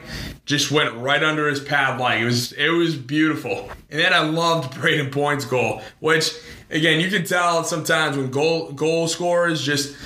just 0.46 0.70
went 0.70 0.94
right 0.94 1.22
under 1.22 1.48
his 1.48 1.60
pad 1.60 2.00
leg. 2.00 2.22
It 2.22 2.24
was 2.24 2.52
it 2.52 2.68
was 2.68 2.96
beautiful. 2.96 3.70
And 3.90 4.00
then 4.00 4.12
I 4.12 4.20
loved 4.20 4.74
Brayden 4.74 5.10
Point's 5.10 5.44
goal, 5.44 5.82
which 6.00 6.34
again 6.70 7.00
you 7.00 7.10
can 7.10 7.24
tell 7.24 7.64
sometimes 7.64 8.16
when 8.16 8.30
goal 8.30 8.72
goal 8.72 9.08
scorers 9.08 9.62
just 9.62 9.96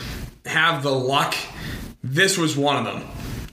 have 0.46 0.82
the 0.82 0.92
luck. 0.92 1.34
This 2.02 2.38
was 2.38 2.56
one 2.56 2.76
of 2.76 2.84
them 2.84 3.08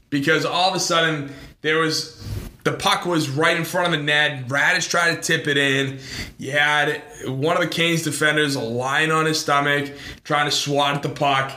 because 0.10 0.46
all 0.46 0.70
of 0.70 0.76
a 0.76 0.80
sudden 0.80 1.34
there 1.62 1.80
was 1.80 2.24
the 2.64 2.72
puck 2.74 3.06
was 3.06 3.30
right 3.30 3.56
in 3.56 3.64
front 3.64 3.94
of 3.94 4.00
the 4.00 4.04
net. 4.04 4.48
Raddysh 4.48 4.90
tried 4.90 5.16
to 5.16 5.22
tip 5.22 5.48
it 5.48 5.56
in. 5.56 6.00
You 6.40 6.52
had 6.52 7.02
one 7.26 7.56
of 7.56 7.62
the 7.62 7.70
Canes 7.70 8.02
defenders 8.02 8.58
lying 8.58 9.12
on 9.12 9.28
his 9.28 9.40
stomach, 9.40 9.92
trying 10.24 10.50
to 10.50 10.56
swat 10.56 10.96
at 10.96 11.04
the 11.04 11.10
puck. 11.10 11.52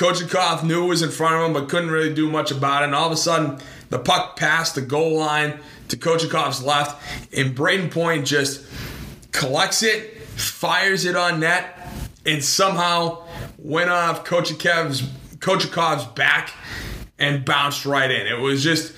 Kochikov 0.00 0.64
knew 0.64 0.84
it 0.84 0.88
was 0.88 1.02
in 1.02 1.10
front 1.10 1.34
of 1.34 1.42
him, 1.42 1.52
but 1.52 1.68
couldn't 1.68 1.90
really 1.90 2.14
do 2.14 2.30
much 2.30 2.50
about 2.50 2.80
it. 2.80 2.86
And 2.86 2.94
all 2.94 3.04
of 3.04 3.12
a 3.12 3.18
sudden, 3.18 3.58
the 3.90 3.98
puck 3.98 4.34
passed 4.34 4.74
the 4.74 4.80
goal 4.80 5.18
line 5.18 5.60
to 5.88 5.96
Kochikov's 5.98 6.62
left, 6.62 7.02
and 7.36 7.54
Brayden 7.54 7.90
Point 7.90 8.26
just 8.26 8.64
collects 9.30 9.82
it, 9.82 10.22
fires 10.22 11.04
it 11.04 11.16
on 11.16 11.40
net, 11.40 11.86
and 12.24 12.42
somehow 12.42 13.26
went 13.58 13.90
off 13.90 14.24
Kochikov's 14.24 15.02
Kochekov's 15.36 16.06
back 16.06 16.54
and 17.18 17.44
bounced 17.44 17.84
right 17.84 18.10
in. 18.10 18.26
It 18.26 18.40
was 18.40 18.62
just, 18.62 18.94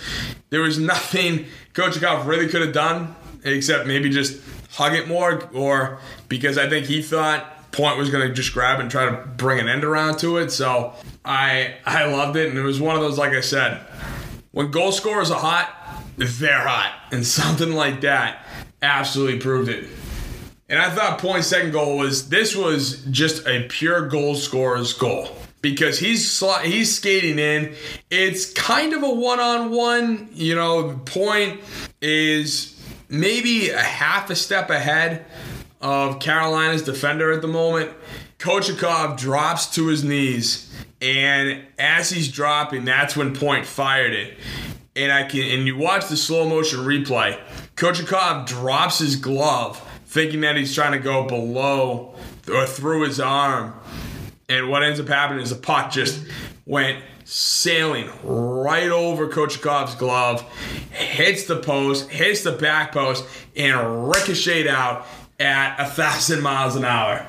there 0.50 0.60
was 0.60 0.78
nothing 0.78 1.46
Kochekov 1.74 2.26
really 2.26 2.46
could 2.46 2.60
have 2.60 2.72
done 2.72 3.16
except 3.42 3.88
maybe 3.88 4.08
just 4.08 4.40
hug 4.70 4.94
it 4.94 5.08
more, 5.08 5.48
or 5.52 5.98
because 6.28 6.58
I 6.58 6.68
think 6.68 6.86
he 6.86 7.02
thought 7.02 7.61
Point 7.72 7.98
was 7.98 8.10
going 8.10 8.28
to 8.28 8.34
just 8.34 8.52
grab 8.52 8.80
and 8.80 8.90
try 8.90 9.06
to 9.06 9.16
bring 9.16 9.58
an 9.58 9.68
end 9.68 9.82
around 9.82 10.18
to 10.18 10.36
it. 10.36 10.50
So 10.50 10.92
I 11.24 11.74
I 11.84 12.04
loved 12.04 12.36
it, 12.36 12.50
and 12.50 12.58
it 12.58 12.62
was 12.62 12.80
one 12.80 12.94
of 12.94 13.02
those, 13.02 13.18
like 13.18 13.32
I 13.32 13.40
said, 13.40 13.80
when 14.52 14.70
goal 14.70 14.92
scorers 14.92 15.30
are 15.30 15.40
hot, 15.40 15.74
they're 16.16 16.66
hot, 16.66 16.92
and 17.10 17.26
something 17.38 17.72
like 17.72 18.02
that 18.02 18.46
absolutely 18.82 19.38
proved 19.38 19.68
it. 19.68 19.88
And 20.68 20.80
I 20.80 20.90
thought 20.90 21.18
Point's 21.18 21.48
second 21.48 21.72
goal 21.72 21.98
was 21.98 22.28
this 22.28 22.56
was 22.56 23.04
just 23.10 23.46
a 23.46 23.66
pure 23.68 24.08
goal 24.08 24.34
scorer's 24.34 24.92
goal 24.92 25.28
because 25.60 25.98
he's 25.98 26.42
he's 26.62 26.94
skating 26.94 27.38
in. 27.38 27.74
It's 28.10 28.52
kind 28.52 28.92
of 28.92 29.02
a 29.02 29.10
one 29.10 29.40
on 29.40 29.70
one. 29.70 30.28
You 30.32 30.54
know, 30.54 31.00
Point 31.04 31.60
is 32.00 32.78
maybe 33.08 33.70
a 33.70 33.80
half 33.80 34.30
a 34.30 34.34
step 34.36 34.70
ahead 34.70 35.26
of 35.82 36.20
Carolina's 36.20 36.82
defender 36.82 37.32
at 37.32 37.42
the 37.42 37.48
moment. 37.48 37.92
Kochekov 38.38 39.18
drops 39.18 39.66
to 39.74 39.88
his 39.88 40.02
knees, 40.02 40.72
and 41.00 41.62
as 41.78 42.10
he's 42.10 42.30
dropping, 42.30 42.84
that's 42.84 43.16
when 43.16 43.34
Point 43.34 43.66
fired 43.66 44.12
it. 44.12 44.38
And 44.94 45.10
I 45.10 45.24
can 45.24 45.42
and 45.42 45.66
you 45.66 45.76
watch 45.76 46.08
the 46.08 46.16
slow 46.16 46.48
motion 46.48 46.80
replay. 46.80 47.38
Kochekov 47.76 48.46
drops 48.46 48.98
his 48.98 49.16
glove, 49.16 49.78
thinking 50.06 50.42
that 50.42 50.56
he's 50.56 50.74
trying 50.74 50.92
to 50.92 50.98
go 50.98 51.26
below 51.26 52.14
or 52.52 52.66
through 52.66 53.06
his 53.06 53.20
arm. 53.20 53.74
And 54.48 54.68
what 54.68 54.82
ends 54.82 55.00
up 55.00 55.08
happening 55.08 55.42
is 55.42 55.50
the 55.50 55.56
puck 55.56 55.90
just 55.90 56.22
went 56.66 57.02
sailing 57.24 58.10
right 58.22 58.90
over 58.90 59.28
Kochekov's 59.28 59.94
glove, 59.94 60.42
hits 60.90 61.44
the 61.44 61.56
post, 61.56 62.10
hits 62.10 62.42
the 62.42 62.52
back 62.52 62.92
post, 62.92 63.24
and 63.56 64.08
ricocheted 64.08 64.66
out 64.66 65.06
at 65.42 65.78
a 65.78 65.84
thousand 65.84 66.42
miles 66.42 66.76
an 66.76 66.84
hour. 66.84 67.26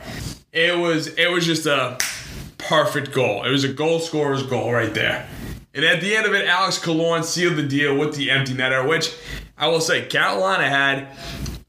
It 0.52 0.78
was 0.78 1.08
it 1.08 1.30
was 1.30 1.46
just 1.46 1.66
a 1.66 1.98
perfect 2.58 3.12
goal. 3.12 3.44
It 3.44 3.52
was 3.52 3.64
a 3.64 3.74
goal 3.74 4.00
scorer's 4.00 4.44
goal 4.44 4.72
right 4.72 4.94
there. 4.94 5.28
And 5.74 5.84
at 5.84 6.02
the 6.02 6.16
end 6.16 6.28
of 6.28 6.34
it, 6.34 6.46
Alex 6.46 6.78
Killorn 6.78 7.24
sealed 7.24 7.56
the 7.56 7.64
deal 7.64 7.98
with 7.98 8.16
the 8.16 8.30
empty 8.30 8.54
netter, 8.54 8.88
which 8.88 9.12
I 9.58 9.68
will 9.68 9.82
say 9.82 10.06
Carolina 10.06 10.70
had 10.70 11.08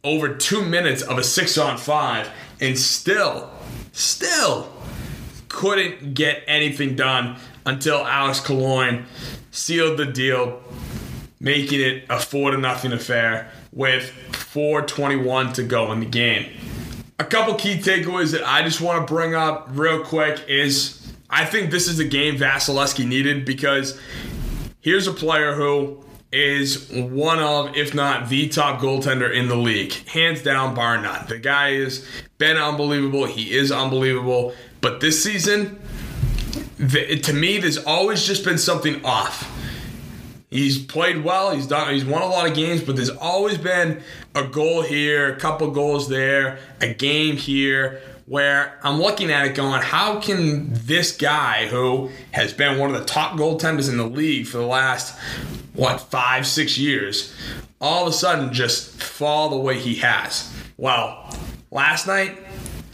over 0.04 0.34
two 0.34 0.62
minutes 0.62 1.00
of 1.02 1.16
a 1.16 1.24
six 1.24 1.56
on 1.56 1.78
five 1.78 2.28
and 2.60 2.78
still, 2.78 3.50
still 3.92 4.70
couldn't 5.48 6.12
get 6.14 6.42
anything 6.46 6.94
done 6.94 7.36
until 7.64 8.04
Alex 8.04 8.40
Killorn 8.40 9.06
sealed 9.50 9.96
the 9.98 10.06
deal, 10.06 10.60
making 11.44 11.78
it 11.80 12.04
a 12.08 12.18
four 12.18 12.50
to 12.50 12.56
nothing 12.56 12.92
affair 12.92 13.50
with 13.70 14.10
4:21 14.32 15.52
to 15.54 15.62
go 15.62 15.92
in 15.92 16.00
the 16.00 16.06
game. 16.06 16.50
A 17.18 17.24
couple 17.24 17.54
key 17.54 17.76
takeaways 17.76 18.32
that 18.32 18.48
I 18.48 18.62
just 18.62 18.80
want 18.80 19.06
to 19.06 19.14
bring 19.14 19.34
up 19.34 19.68
real 19.70 20.02
quick 20.02 20.42
is 20.48 21.00
I 21.28 21.44
think 21.44 21.70
this 21.70 21.86
is 21.86 21.98
a 21.98 22.04
game 22.04 22.36
Vasilevskiy 22.36 23.06
needed 23.06 23.44
because 23.44 24.00
here's 24.80 25.06
a 25.06 25.12
player 25.12 25.54
who 25.54 26.02
is 26.32 26.90
one 26.90 27.38
of, 27.38 27.76
if 27.76 27.94
not 27.94 28.28
the 28.28 28.48
top 28.48 28.80
goaltender 28.80 29.32
in 29.32 29.46
the 29.46 29.56
league, 29.56 29.92
hands 30.08 30.42
down, 30.42 30.74
bar 30.74 31.00
none. 31.00 31.26
The 31.28 31.38
guy 31.38 31.74
has 31.74 32.04
been 32.38 32.56
unbelievable. 32.56 33.26
He 33.26 33.54
is 33.54 33.70
unbelievable. 33.70 34.54
But 34.80 35.00
this 35.00 35.22
season, 35.22 35.78
to 36.78 37.32
me, 37.32 37.58
there's 37.58 37.78
always 37.78 38.26
just 38.26 38.44
been 38.44 38.58
something 38.58 39.04
off. 39.04 39.53
He's 40.54 40.78
played 40.78 41.24
well. 41.24 41.50
He's 41.50 41.66
done. 41.66 41.92
He's 41.92 42.04
won 42.04 42.22
a 42.22 42.28
lot 42.28 42.48
of 42.48 42.54
games, 42.54 42.80
but 42.80 42.94
there's 42.94 43.10
always 43.10 43.58
been 43.58 44.00
a 44.36 44.44
goal 44.44 44.82
here, 44.82 45.32
a 45.32 45.36
couple 45.36 45.68
goals 45.72 46.08
there, 46.08 46.60
a 46.80 46.94
game 46.94 47.36
here, 47.36 48.00
where 48.26 48.78
I'm 48.84 49.00
looking 49.00 49.32
at 49.32 49.46
it 49.46 49.56
going, 49.56 49.82
how 49.82 50.20
can 50.20 50.68
this 50.70 51.16
guy 51.16 51.66
who 51.66 52.08
has 52.30 52.52
been 52.52 52.78
one 52.78 52.94
of 52.94 53.00
the 53.00 53.04
top 53.04 53.36
goaltenders 53.36 53.90
in 53.90 53.96
the 53.96 54.06
league 54.06 54.46
for 54.46 54.58
the 54.58 54.66
last 54.66 55.18
what 55.72 56.00
five, 56.00 56.46
six 56.46 56.78
years, 56.78 57.34
all 57.80 58.06
of 58.06 58.10
a 58.10 58.16
sudden 58.16 58.52
just 58.52 59.02
fall 59.02 59.48
the 59.48 59.56
way 59.56 59.76
he 59.76 59.96
has? 59.96 60.54
Well, 60.76 61.36
last 61.72 62.06
night 62.06 62.38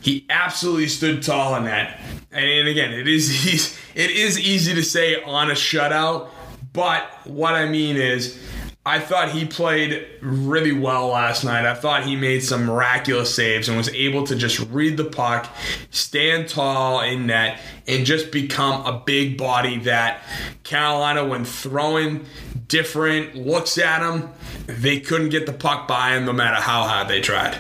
he 0.00 0.24
absolutely 0.30 0.88
stood 0.88 1.22
tall 1.22 1.56
in 1.56 1.64
that. 1.64 2.00
And 2.32 2.68
again, 2.68 2.94
it 2.94 3.06
is 3.06 3.78
it 3.94 4.10
is 4.10 4.40
easy 4.40 4.72
to 4.72 4.82
say 4.82 5.22
on 5.22 5.50
a 5.50 5.54
shutout, 5.54 6.30
but 6.72 7.10
what 7.24 7.54
I 7.54 7.68
mean 7.68 7.96
is 7.96 8.38
I 8.86 8.98
thought 8.98 9.30
he 9.30 9.44
played 9.44 10.06
really 10.22 10.72
well 10.72 11.08
last 11.08 11.44
night. 11.44 11.66
I 11.66 11.74
thought 11.74 12.04
he 12.04 12.16
made 12.16 12.42
some 12.42 12.64
miraculous 12.64 13.34
saves 13.34 13.68
and 13.68 13.76
was 13.76 13.90
able 13.90 14.26
to 14.26 14.34
just 14.34 14.58
read 14.70 14.96
the 14.96 15.04
puck, 15.04 15.54
stand 15.90 16.48
tall 16.48 17.00
in 17.02 17.26
net, 17.26 17.60
and 17.86 18.06
just 18.06 18.30
become 18.30 18.86
a 18.86 19.02
big 19.04 19.36
body 19.36 19.78
that 19.80 20.22
Carolina, 20.64 21.26
when 21.26 21.44
throwing 21.44 22.24
different 22.68 23.34
looks 23.34 23.76
at 23.76 24.00
him, 24.00 24.30
they 24.66 24.98
couldn't 24.98 25.28
get 25.28 25.44
the 25.44 25.52
puck 25.52 25.86
by 25.86 26.16
him 26.16 26.24
no 26.24 26.32
matter 26.32 26.56
how 26.56 26.84
hard 26.84 27.08
they 27.08 27.20
tried. 27.20 27.58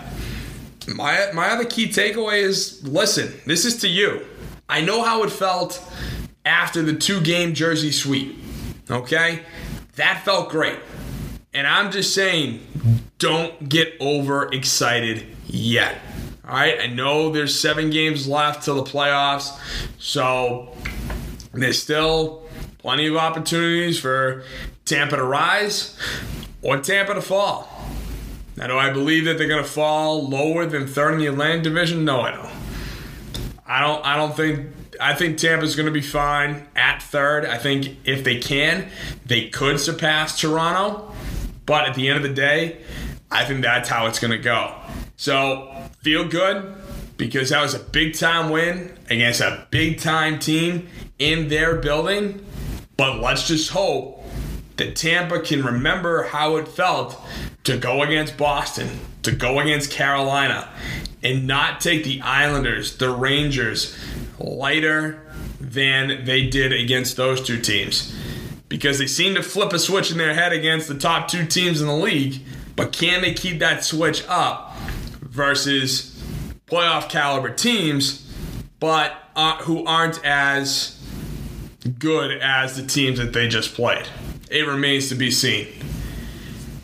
My, 0.88 1.30
my 1.34 1.50
other 1.50 1.66
key 1.66 1.88
takeaway 1.88 2.42
is 2.42 2.82
listen, 2.82 3.32
this 3.44 3.66
is 3.66 3.76
to 3.82 3.88
you. 3.88 4.24
I 4.70 4.80
know 4.80 5.02
how 5.02 5.22
it 5.24 5.30
felt 5.30 5.86
after 6.46 6.80
the 6.80 6.94
two 6.94 7.20
game 7.20 7.52
jersey 7.52 7.92
sweep. 7.92 8.38
Okay? 8.90 9.44
That 9.96 10.24
felt 10.24 10.50
great. 10.50 10.78
And 11.52 11.66
I'm 11.66 11.90
just 11.90 12.14
saying, 12.14 12.60
don't 13.18 13.68
get 13.68 14.00
overexcited 14.00 15.26
yet. 15.46 15.98
All 16.46 16.56
right, 16.56 16.80
I 16.80 16.86
know 16.86 17.30
there's 17.30 17.58
seven 17.58 17.90
games 17.90 18.26
left 18.26 18.64
till 18.64 18.82
the 18.82 18.90
playoffs, 18.90 19.56
so 19.98 20.74
there's 21.52 21.80
still 21.80 22.48
plenty 22.78 23.06
of 23.06 23.16
opportunities 23.16 23.98
for 24.00 24.42
Tampa 24.84 25.16
to 25.16 25.24
rise 25.24 25.96
or 26.62 26.78
Tampa 26.78 27.14
to 27.14 27.22
fall. 27.22 27.68
Now, 28.56 28.66
do 28.66 28.76
I 28.76 28.90
believe 28.90 29.24
that 29.26 29.38
they're 29.38 29.48
going 29.48 29.62
to 29.62 29.68
fall 29.68 30.28
lower 30.28 30.66
than 30.66 30.86
third 30.86 31.14
in 31.14 31.20
the 31.20 31.26
Atlantic 31.26 31.62
Division? 31.62 32.04
No, 32.04 32.20
I 32.20 32.32
don't. 32.32 32.50
I 33.66 33.80
don't. 33.80 34.04
I 34.04 34.16
don't 34.16 34.36
think. 34.36 34.66
I 35.00 35.14
think 35.14 35.38
Tampa's 35.38 35.76
going 35.76 35.86
to 35.86 35.92
be 35.92 36.02
fine 36.02 36.66
at 36.76 37.02
third. 37.02 37.46
I 37.46 37.58
think 37.58 37.96
if 38.04 38.22
they 38.22 38.38
can, 38.38 38.90
they 39.24 39.48
could 39.48 39.80
surpass 39.80 40.38
Toronto. 40.38 41.12
But 41.66 41.88
at 41.88 41.94
the 41.94 42.08
end 42.08 42.16
of 42.16 42.22
the 42.22 42.34
day, 42.34 42.78
I 43.30 43.44
think 43.44 43.62
that's 43.62 43.88
how 43.88 44.06
it's 44.06 44.18
going 44.18 44.32
to 44.32 44.38
go. 44.38 44.74
So 45.16 45.72
feel 46.02 46.28
good 46.28 46.74
because 47.16 47.50
that 47.50 47.62
was 47.62 47.74
a 47.74 47.78
big 47.78 48.14
time 48.14 48.50
win 48.50 48.92
against 49.08 49.40
a 49.40 49.66
big 49.70 50.00
time 50.00 50.38
team 50.38 50.88
in 51.18 51.48
their 51.48 51.76
building. 51.76 52.44
But 52.96 53.20
let's 53.20 53.46
just 53.46 53.70
hope 53.70 54.22
that 54.76 54.96
Tampa 54.96 55.40
can 55.40 55.62
remember 55.62 56.24
how 56.24 56.56
it 56.56 56.66
felt 56.66 57.20
to 57.64 57.76
go 57.76 58.02
against 58.02 58.36
Boston, 58.36 58.88
to 59.22 59.32
go 59.32 59.60
against 59.60 59.90
Carolina, 59.90 60.68
and 61.22 61.46
not 61.46 61.80
take 61.80 62.04
the 62.04 62.20
Islanders, 62.22 62.96
the 62.96 63.10
Rangers, 63.10 63.96
lighter 64.40 65.22
than 65.60 66.24
they 66.24 66.46
did 66.46 66.72
against 66.72 67.16
those 67.16 67.40
two 67.42 67.60
teams. 67.60 68.14
Because 68.68 68.98
they 68.98 69.06
seem 69.06 69.34
to 69.34 69.42
flip 69.42 69.72
a 69.72 69.78
switch 69.78 70.10
in 70.10 70.18
their 70.18 70.34
head 70.34 70.52
against 70.52 70.88
the 70.88 70.98
top 70.98 71.28
two 71.28 71.46
teams 71.46 71.80
in 71.80 71.86
the 71.86 71.96
league, 71.96 72.42
but 72.76 72.92
can 72.92 73.20
they 73.20 73.34
keep 73.34 73.58
that 73.58 73.84
switch 73.84 74.24
up 74.28 74.76
versus 75.20 76.22
playoff 76.66 77.08
caliber 77.08 77.50
teams, 77.50 78.32
but 78.78 79.12
uh, 79.36 79.56
who 79.62 79.84
aren't 79.84 80.24
as 80.24 80.96
good 81.98 82.38
as 82.40 82.76
the 82.76 82.86
teams 82.86 83.18
that 83.18 83.32
they 83.32 83.48
just 83.48 83.74
played? 83.74 84.06
It 84.50 84.66
remains 84.66 85.08
to 85.10 85.14
be 85.14 85.30
seen. 85.30 85.68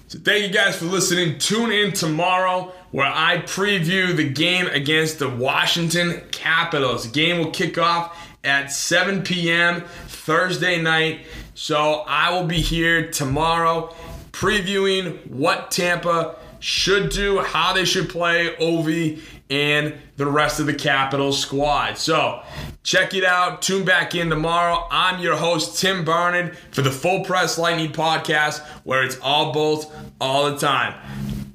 So 0.09 0.19
thank 0.19 0.47
you 0.47 0.53
guys 0.53 0.77
for 0.77 0.85
listening. 0.85 1.38
Tune 1.38 1.73
in 1.73 1.92
tomorrow 1.92 2.73
where 2.90 3.07
I 3.07 3.38
preview 3.38 4.16
the 4.16 4.29
game 4.29 4.66
against 4.68 5.18
the 5.18 5.29
Washington 5.29 6.22
Capitals. 6.31 7.05
The 7.05 7.12
game 7.12 7.38
will 7.38 7.51
kick 7.51 7.79
off 7.79 8.16
at 8.44 8.72
7 8.72 9.22
p.m. 9.22 9.83
Thursday 10.07 10.81
night. 10.81 11.27
So 11.55 12.05
I 12.07 12.31
will 12.31 12.46
be 12.46 12.61
here 12.61 13.11
tomorrow 13.11 13.94
previewing 14.33 15.27
what 15.31 15.70
Tampa 15.70 16.37
should 16.61 17.11
do, 17.11 17.40
how 17.40 17.72
they 17.72 17.85
should 17.85 18.09
play 18.09 18.55
Ovi 18.61 19.20
and 19.49 19.94
the 20.16 20.27
rest 20.27 20.61
of 20.61 20.66
the 20.66 20.75
Capitals 20.75 21.40
squad. 21.40 21.96
So 21.99 22.42
check 22.83 23.14
it 23.14 23.25
out. 23.25 23.62
Tune 23.62 23.85
back 23.85 24.14
in 24.14 24.29
tomorrow. 24.29 24.87
I'm 24.90 25.20
your 25.20 25.37
host, 25.37 25.81
Tim 25.81 26.05
Barnard, 26.05 26.57
for 26.72 26.83
the 26.83 26.90
Full 26.90 27.25
Press 27.25 27.59
Lightning 27.59 27.92
podcast, 27.92 28.61
where 28.85 29.05
it's 29.05 29.18
all 29.20 29.53
Bolts 29.53 29.87
all 30.20 30.51
the 30.51 30.59
time. 30.59 30.94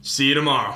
See 0.01 0.29
you 0.29 0.33
tomorrow. 0.33 0.75